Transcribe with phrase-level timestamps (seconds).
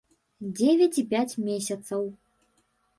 [0.59, 2.13] Дзевяць і пяць месяцаў.